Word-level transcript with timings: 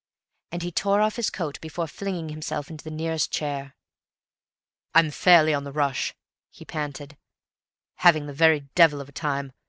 And 0.51 0.63
he 0.63 0.71
tore 0.71 0.99
off 0.99 1.17
his 1.17 1.29
coat 1.29 1.61
before 1.61 1.85
flinging 1.85 2.29
himself 2.29 2.71
into 2.71 2.83
the 2.83 2.89
nearest 2.89 3.31
chair. 3.31 3.75
"I'm 4.95 5.11
fairly 5.11 5.53
on 5.53 5.63
the 5.63 5.71
rush," 5.71 6.15
he 6.49 6.65
panted; 6.65 7.17
"having 7.97 8.25
the 8.25 8.33
very 8.33 8.61
devil 8.73 8.99
of 8.99 9.09
a 9.09 9.11
time! 9.11 9.51